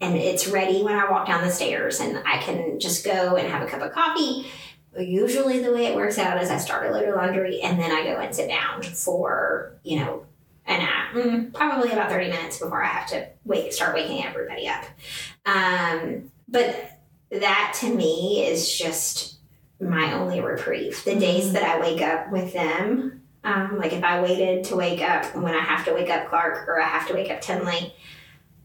[0.00, 3.48] and it's ready when I walk down the stairs and I can just go and
[3.48, 4.46] have a cup of coffee.
[4.98, 7.90] Usually the way it works out is I start a load of laundry and then
[7.90, 10.26] I go and sit down for, you know,
[10.66, 14.68] an hour, mm, probably about 30 minutes before I have to wake, start waking everybody
[14.68, 14.84] up.
[15.46, 16.90] Um, but
[17.30, 19.36] that to me is just
[19.80, 21.02] my only reprieve.
[21.04, 25.02] The days that I wake up with them, um, like if I waited to wake
[25.02, 27.94] up when I have to wake up Clark or I have to wake up Tinley,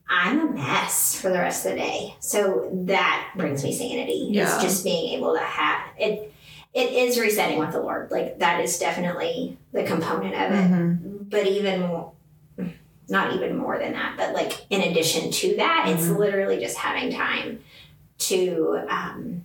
[0.09, 2.15] I'm a mess for the rest of the day.
[2.19, 4.27] So that brings me sanity.
[4.31, 4.43] Yeah.
[4.53, 6.33] It's just being able to have it.
[6.73, 8.11] It is resetting with the Lord.
[8.11, 10.71] Like that is definitely the component of it.
[10.71, 11.17] Mm-hmm.
[11.29, 12.11] But even more,
[13.07, 16.17] not even more than that, but like in addition to that, it's Mhm.
[16.17, 17.59] literally just having time
[18.19, 19.43] to um,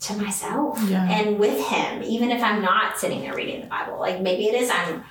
[0.00, 1.08] to myself Yeah.
[1.10, 3.98] and with Him, even if I'm not sitting there reading the Bible.
[3.98, 5.02] Like maybe it is I'm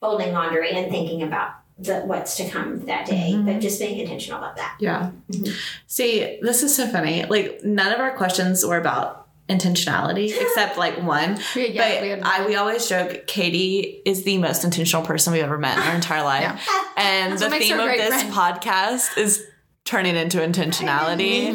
[0.00, 3.46] folding laundry and thinking about the what's to come that day, Mhm.
[3.46, 4.76] but just being intentional about that.
[4.78, 5.10] Yeah.
[5.32, 5.52] Mhm.
[5.86, 7.24] See, this is so funny.
[7.24, 11.38] Like none of our questions were about intentionality except like one.
[11.56, 15.42] Yeah, but we had I we always joke Katie is the most intentional person we've
[15.42, 16.42] ever met in our entire life.
[16.42, 16.84] Yeah.
[16.96, 18.32] And That's the theme of this friend.
[18.32, 19.44] podcast is
[19.84, 21.54] turning into intentionality.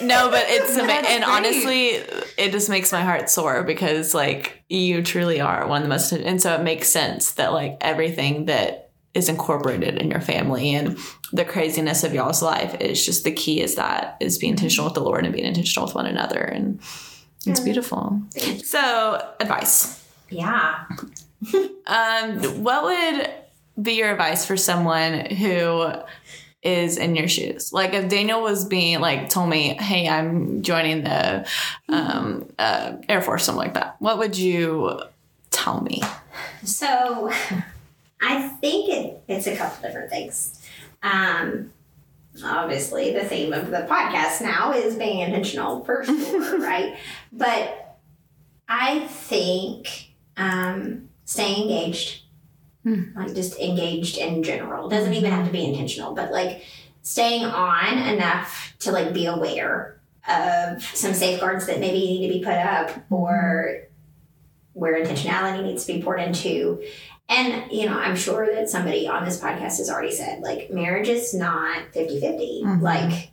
[0.00, 1.24] No, but it's ama- and great.
[1.24, 1.86] honestly,
[2.38, 6.12] it just makes my heart sore because like you truly are one of the most,
[6.12, 10.98] and so it makes sense that like everything that is incorporated in your family and
[11.32, 14.94] the craziness of y'all's life is just the key is that is being intentional with
[14.94, 16.80] the Lord and being intentional with one another, and
[17.46, 18.22] it's beautiful.
[18.64, 20.04] So, advice.
[20.30, 20.84] Yeah.
[21.86, 23.30] Um, what would
[23.84, 25.92] be your advice for someone who
[26.64, 27.72] is in your shoes?
[27.72, 31.46] Like if Daniel was being like told me, "Hey, I'm joining the
[31.88, 33.96] um, uh, Air Force," something like that.
[34.00, 35.02] What would you
[35.50, 36.02] tell me?
[36.64, 37.30] So
[38.20, 40.60] I think it, it's a couple different things.
[41.02, 41.72] Um,
[42.42, 46.96] obviously, the theme of the podcast now is being intentional for sure, right?
[47.32, 47.98] But
[48.68, 52.22] I think um, staying engaged,
[52.84, 53.16] Hmm.
[53.16, 55.72] like just engaged in general, doesn't even have to be hmm.
[55.72, 56.62] intentional, but like
[57.02, 62.44] staying on enough to like be aware of some safeguards that maybe need to be
[62.44, 63.80] put up or
[64.74, 64.80] hmm.
[64.80, 66.82] where intentionality needs to be poured into.
[67.28, 71.08] And, you know, I'm sure that somebody on this podcast has already said, like, marriage
[71.08, 72.62] is not 50 50.
[72.64, 72.82] Mhm.
[72.82, 73.30] Like,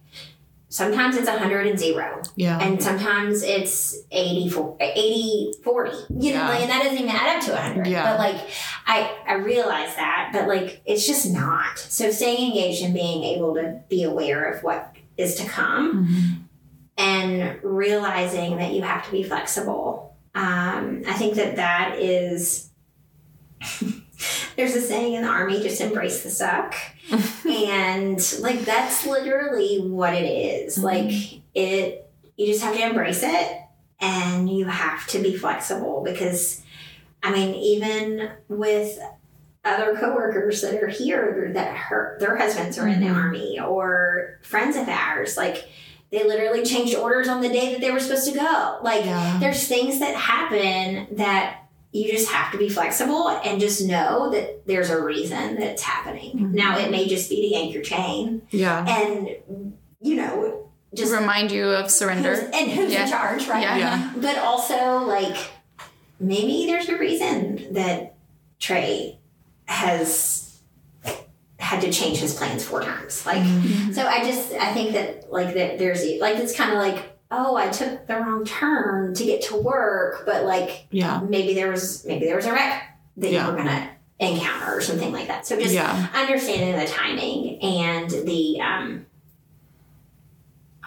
[0.71, 2.21] sometimes it's 100 and 0.
[2.37, 2.57] Yeah.
[2.59, 5.91] And sometimes it's 80, 80 40.
[5.91, 6.47] You know, Yeah.
[6.49, 7.87] like, and that doesn't even add up to 100.
[7.87, 8.09] Yeah.
[8.09, 8.41] But, like,
[8.87, 11.77] I, I realize that, but, like, it's just not.
[11.77, 16.47] So, staying engaged and being able to be aware of what is to come Mhm.
[16.97, 20.15] and realizing that you have to be flexible.
[20.33, 22.69] Um, I think that that is.
[24.55, 26.75] There's a saying in the army: "Just embrace the suck,"
[27.45, 30.77] and like that's literally what it is.
[30.77, 31.11] Like
[31.55, 33.57] it, you just have to embrace it,
[33.99, 36.61] and you have to be flexible because,
[37.23, 38.97] I mean, even with
[39.63, 43.15] other coworkers that are here that her their husbands are in the Mhm.
[43.15, 45.65] army or friends of ours, like
[46.11, 48.79] they literally changed orders on the day that they were supposed to go.
[48.81, 49.37] Like Yeah.
[49.39, 51.60] there's things that happen that
[51.93, 55.81] you just have to be flexible and just know that there's a reason that it's
[55.81, 56.37] happening.
[56.37, 56.53] Mhm.
[56.53, 58.85] Now it may just be to yank your chain Yeah.
[58.87, 59.29] and
[59.99, 62.33] you know just Remind you of who's, surrender.
[62.53, 63.03] and who's Yeah.
[63.05, 63.61] in charge, right?
[63.61, 63.77] Yeah.
[63.77, 64.11] Yeah.
[64.17, 65.35] But also like
[66.19, 68.15] maybe there's a reason that
[68.59, 69.19] Trey
[69.65, 70.59] has
[71.59, 73.25] had to change his plans four times.
[73.25, 73.93] Like Mhm.
[73.93, 77.55] so I just I think that like that there's like it's kind of like oh
[77.55, 81.21] I took the wrong turn to get to work, but like Yeah.
[81.27, 82.83] maybe there was maybe there was a wreck
[83.17, 83.45] that Yeah.
[83.47, 83.89] you were gonna
[84.19, 85.47] encounter or something like that.
[85.47, 86.07] So just Yeah.
[86.13, 89.05] understanding the timing and the um,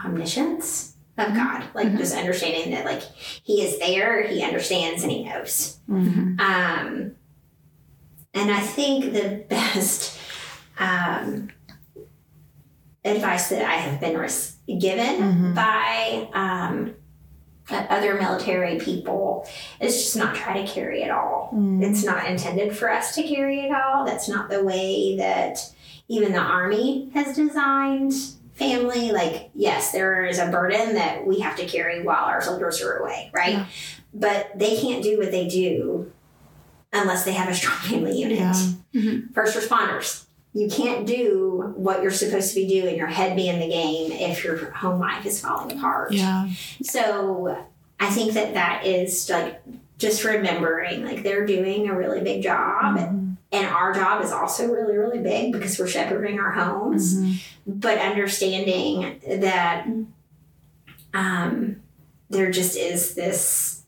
[0.05, 1.99] omniscience of God, like Mhm.
[1.99, 3.03] just understanding that like
[3.43, 5.79] He is there, He understands, and He knows.
[5.89, 6.41] Mhm.
[6.41, 7.13] Um,
[8.35, 10.19] and I think the best
[10.79, 11.51] um,
[13.05, 15.55] advice that I have been res- given Mhm.
[15.55, 16.95] by um,
[17.71, 19.47] other military people
[19.81, 21.51] is just not try to carry it all.
[21.55, 21.83] Mhm.
[21.83, 24.05] It's not intended for us to carry it all.
[24.05, 25.59] That's not the way that
[26.09, 28.13] even the Army has designed
[28.55, 29.13] family.
[29.13, 32.99] Like, yes, there is a burden that we have to carry while our soldiers are
[32.99, 33.53] away, right?
[33.55, 33.67] Yeah.
[34.13, 36.13] But they can't do what they do
[36.93, 38.39] unless they have a strong family unit.
[38.39, 38.55] Yeah.
[38.95, 39.35] Mhm.
[39.35, 40.24] First responders.
[40.57, 44.13] You can't do what you're supposed to be doing, your head be in the game,
[44.13, 46.13] if your home life is falling apart.
[46.13, 46.49] Yeah.
[46.83, 47.67] So
[47.99, 49.61] I think that that is like
[49.99, 53.37] just remembering like they're doing a really big job Mhm.
[53.53, 57.37] and our job is also really really big because we're shepherding our homes Mhm.
[57.67, 59.87] but understanding that
[61.15, 61.77] um
[62.31, 63.83] there just is this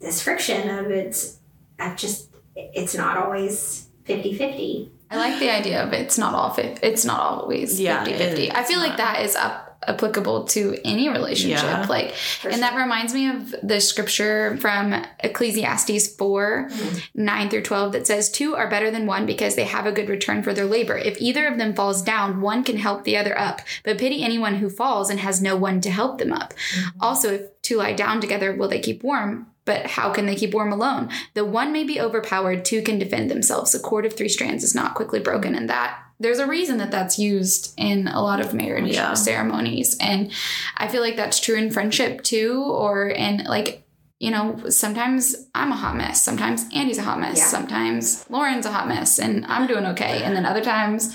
[0.00, 1.38] this friction of it's
[1.78, 7.04] I've just it's not always 50-50 I like the idea of it's not all it's
[7.04, 8.42] not always Yeah, 50 50.
[8.48, 11.62] it- I feel like that is up, applicable to any relationship.
[11.62, 11.86] Yeah.
[11.88, 12.14] Like and
[12.54, 12.56] sure.
[12.56, 17.02] that reminds me of the scripture from Ecclesiastes 4 Mhm.
[17.14, 20.08] 9 through 12 that says, Two are better than one because they have a good
[20.08, 20.96] return for their labor.
[20.98, 23.60] If either of them falls down, one can help the other up.
[23.84, 26.52] But pity anyone who falls and has no one to help them up.
[27.00, 29.46] Also, if two lie down together, will they keep warm?
[29.66, 31.10] But how can they keep warm alone?
[31.34, 33.74] The one may be overpowered, two can defend themselves.
[33.74, 35.54] A cord of three strands is not quickly broken.
[35.54, 39.12] And that there's a reason that that's used in a lot of marriage Yeah.
[39.12, 39.96] ceremonies.
[40.00, 40.32] And
[40.78, 43.85] I feel like that's true in friendship too, or in like,
[44.18, 46.22] you know, sometimes I'm a hot mess.
[46.22, 47.36] Sometimes Andy's a hot mess.
[47.36, 47.44] Yeah.
[47.44, 50.22] Sometimes Lauren's a hot mess and I'm doing okay.
[50.22, 51.14] And then other times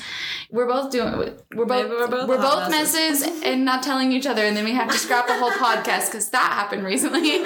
[0.52, 1.12] we're both doing,
[1.56, 3.22] we're both, Maybe we're both we're both messes.
[3.22, 4.44] messes and not telling each other.
[4.44, 7.22] And then we have to scrap the whole podcast because that happened recently.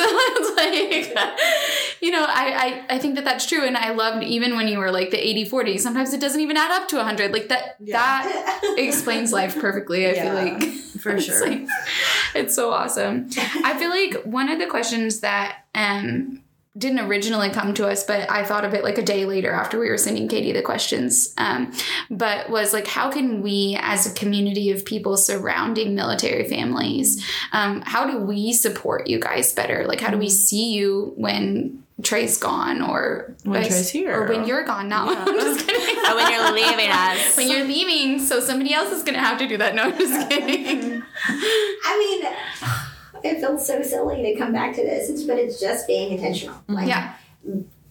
[0.00, 4.24] So it's like, you know, I, I I think that that's true, and I loved
[4.24, 5.78] even when you were like the 80-40.
[5.80, 7.32] Sometimes it doesn't even add up to hundred.
[7.32, 10.08] Like that that explains life perfectly.
[10.08, 10.62] I feel like
[11.02, 11.46] for It's sure.
[11.48, 11.66] like-
[12.34, 13.28] it's so awesome.
[13.64, 16.42] I feel like one of the questions that um
[16.78, 19.78] didn't originally come to us, but I thought of it like a day later after
[19.78, 21.34] we were sending Katie the questions.
[21.36, 21.72] Um,
[22.08, 27.82] but was like, how can we, as a community of people surrounding military families, um,
[27.84, 29.84] how do we support you guys better?
[29.84, 34.14] Like, how do we see you when Trey's gone, or When Trey's here.
[34.22, 34.88] or when you're gone?
[34.88, 35.96] No, I'm just kidding.
[36.04, 37.36] Oh, when you're leaving us.
[37.36, 39.74] when you're leaving, so somebody else is gonna have to do that.
[39.74, 41.02] No, I'm just kidding.
[41.28, 42.32] I mean,
[43.24, 46.54] it feels so silly to come back to this, it's, but it's just being intentional.
[46.56, 46.74] Mm-hmm.
[46.74, 47.14] Like yeah,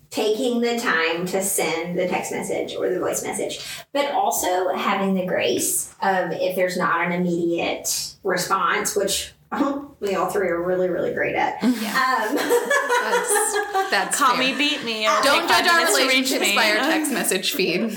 [0.09, 3.59] taking the time to send the text message or the voice message,
[3.93, 9.33] but also having the grace of if there's not an immediate response, which
[9.99, 11.61] we all three are really, really great at.
[11.63, 11.71] Um,
[12.35, 14.39] that's that's Call fair.
[14.39, 15.05] me, beat me.
[15.05, 17.81] It'll Don't judge our minutes to reach relationships by our text message feed.
[17.81, 17.93] um,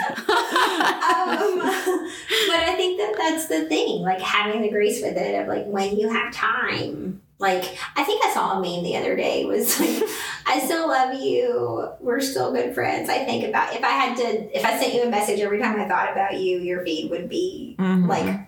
[1.58, 5.66] but I think that that's the thing, like having the grace with it of like
[5.66, 7.20] when you have time.
[7.38, 10.02] Like I think I saw a meme the other day was like,
[10.46, 11.88] I still love you.
[12.00, 13.08] We're still good friends.
[13.10, 15.78] I think about if I had to, if I sent you a message every time
[15.80, 18.06] I thought about you, your feed would be Mhm.
[18.08, 18.41] like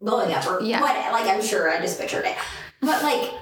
[0.00, 0.80] blowing up or Yeah.
[0.80, 0.94] what?
[1.12, 2.36] Like I'm sure I just butchered it,
[2.80, 3.32] but like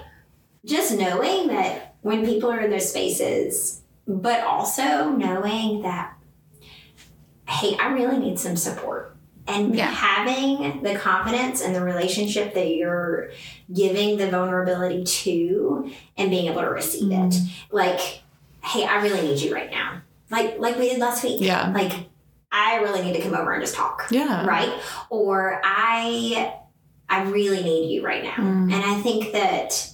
[0.65, 6.13] just knowing that when people are in those spaces, but also knowing that
[7.47, 9.15] hey, I really need some support.
[9.47, 9.85] And Yeah.
[9.91, 13.29] having the confidence and the relationship that you're
[13.71, 17.15] giving the vulnerability to and being able to receive it.
[17.15, 17.47] Mm.
[17.71, 17.99] Like,
[18.63, 20.01] hey, I really need you right now.
[20.31, 21.39] Like like we did last week.
[21.41, 21.71] Yeah.
[21.75, 21.91] Like
[22.51, 24.07] I really need to come over and just talk.
[24.11, 24.45] Yeah.
[24.45, 24.71] Right?
[25.09, 26.53] Or I
[27.09, 28.35] I really need you right now.
[28.35, 28.73] Mm.
[28.73, 29.89] And I think that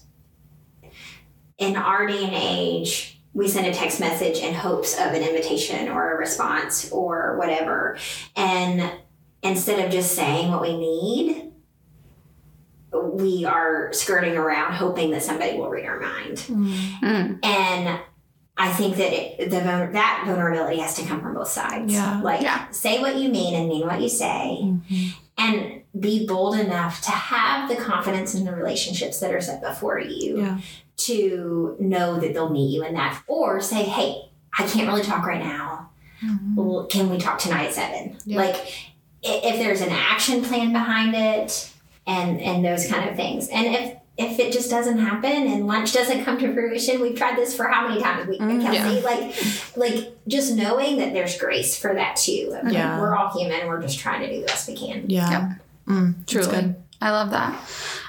[1.58, 5.90] in our day and age, we send a text message in hopes of an invitation
[5.90, 7.98] or a response or whatever.
[8.36, 8.92] And
[9.42, 11.52] instead of just saying what we need,
[12.92, 16.38] we are skirting around hoping that somebody will read our mind.
[16.38, 17.46] Mm.
[17.46, 18.00] And
[18.64, 21.92] I think that it, the that vulnerability has to come from both sides.
[21.94, 22.22] Yeah.
[22.22, 22.70] Like Yeah.
[22.72, 25.08] say what you mean and mean what you say Mm-hmm.
[25.40, 30.00] and be bold enough to have the confidence in the relationships that are set before
[30.00, 30.58] you Yeah.
[31.08, 34.10] to know that they'll meet you in that or say hey
[34.58, 35.90] i can't really talk right now
[36.56, 38.38] Well, can we talk tonight at seven Yeah.
[38.38, 38.56] like
[39.24, 41.50] if there's an action plan behind it
[42.08, 45.94] and and those kind of things and if if it just doesn't happen and lunch
[45.94, 49.02] doesn't come to fruition we've tried this for how many times we Mm, Kelsey?
[49.02, 49.36] like
[49.78, 53.00] like just knowing that there's grace for that too I mean, Yeah.
[53.00, 55.54] we're all human we're just trying to do the best we can Yeah.
[55.88, 56.76] Mm, that's Truly, good.
[57.02, 57.60] I love that.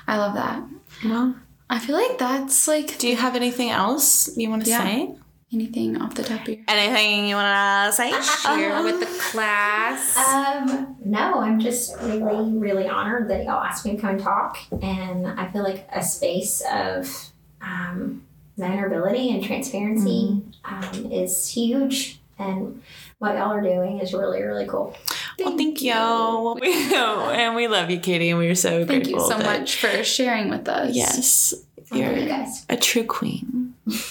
[0.07, 0.63] I love that.
[1.05, 1.35] Well,
[1.71, 4.83] I feel like that's like do you have anything else you want to Yeah.
[4.83, 5.11] say?
[5.53, 8.11] Anything off the top of your Anything you want to say?
[8.43, 10.17] share with the class.
[10.17, 14.59] Um, no, I'm just really, really honored that y'all asked me to come and talk.
[14.83, 17.31] And I feel like a space of
[17.61, 18.25] um,
[18.57, 22.19] vulnerability and transparency um, is huge.
[22.39, 22.83] And
[23.19, 24.97] what y'all are doing is really, really cool.
[25.39, 25.93] Well, thank you.
[26.63, 30.03] and we love you, Katie, and we are so Thank you so that- much for
[30.03, 30.95] sharing with us.
[30.95, 31.55] Yes,
[31.93, 32.65] I love you you're guys.
[32.69, 33.62] a true queen,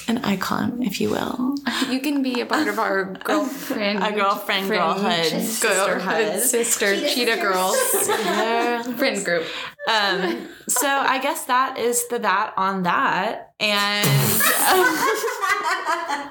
[0.07, 1.55] an icon, if you will.
[1.89, 6.39] You can be a part of our girlfriend, A girlfriend, friend- girlhood, girlhood, sisterhood.
[6.41, 7.77] sister, Cheetah cheetah girls,
[8.97, 9.45] friend group.
[9.89, 13.53] Um, so I guess that is the that on that.
[13.59, 14.07] And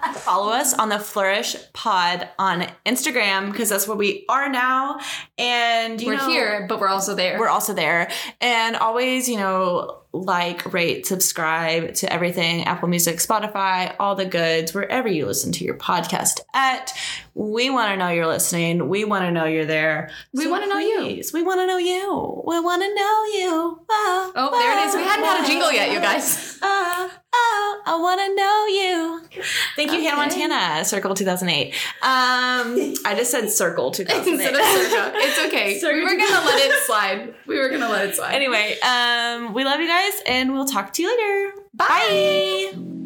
[0.06, 5.00] um, follow us on the Flourish Pod on Instagram because that's where we are now.
[5.38, 7.38] And you We're know, here, but we're also there.
[7.38, 8.10] We're also there.
[8.40, 14.74] And always, you know, like, rate, subscribe to everything Apple Music, Spotify, all the goods,
[14.74, 16.92] wherever you listen to your podcast at.
[17.34, 18.88] We want to know you're listening.
[18.88, 20.10] We want to know you're there.
[20.32, 21.22] We wanna know you.
[21.32, 22.42] We want to know you.
[22.46, 23.80] We want to know you.
[23.88, 24.94] Oh, oh, there it is.
[24.94, 26.58] We hadn't had a jingle yet, you ah, guys.
[26.60, 29.42] Oh, oh, I want to know you.
[29.76, 31.72] Thank you, Hannah Montana, Circle 2008.
[31.74, 34.32] Um, I just said Circle 2008.
[34.32, 35.12] Instead of circa.
[35.16, 35.78] It's okay.
[35.78, 37.34] Circa we were gonna let it slide.
[37.46, 38.34] We were gonna let it slide.
[38.34, 41.62] Anyway, um, we love you guys, and we'll talk to you later.
[41.74, 42.99] Bye.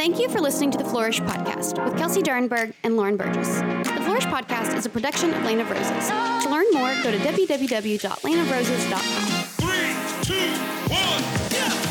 [0.00, 3.58] Thank you for listening to the Flourish Podcast with Kelsey Durenberg and Lauren Burgess.
[3.58, 6.08] The Flourish Podcast is a production of Lane of Roses.
[6.08, 9.42] To learn more, go to www.laneofroses.com.
[9.58, 9.92] Three,
[10.24, 10.52] two,
[10.88, 11.22] one,
[11.52, 11.90] yeah!